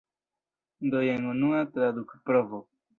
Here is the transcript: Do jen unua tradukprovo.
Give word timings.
Do 0.89 1.03
jen 1.09 1.29
unua 1.35 1.61
tradukprovo. 1.77 2.67